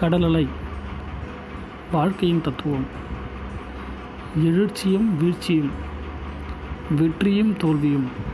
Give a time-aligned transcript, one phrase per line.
[0.00, 0.46] கடலலை
[1.92, 2.86] வாழ்க்கையின் தத்துவம்.
[4.36, 5.70] எழுச்சியும் வீழ்ச்சியும்
[6.90, 8.27] வெற்றியும் தோல்வியும்.